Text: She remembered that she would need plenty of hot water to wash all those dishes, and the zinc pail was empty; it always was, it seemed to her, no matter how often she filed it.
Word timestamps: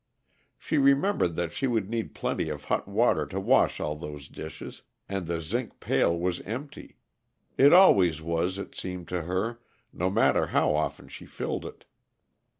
She 0.57 0.79
remembered 0.79 1.35
that 1.35 1.51
she 1.51 1.67
would 1.67 1.87
need 1.87 2.15
plenty 2.15 2.49
of 2.49 2.63
hot 2.63 2.87
water 2.87 3.27
to 3.27 3.39
wash 3.39 3.79
all 3.79 3.95
those 3.95 4.27
dishes, 4.29 4.81
and 5.07 5.27
the 5.27 5.39
zinc 5.39 5.79
pail 5.79 6.17
was 6.17 6.41
empty; 6.41 6.97
it 7.55 7.71
always 7.71 8.19
was, 8.19 8.57
it 8.57 8.73
seemed 8.73 9.07
to 9.09 9.21
her, 9.21 9.59
no 9.93 10.09
matter 10.09 10.47
how 10.47 10.73
often 10.73 11.07
she 11.07 11.27
filed 11.27 11.65
it. 11.65 11.85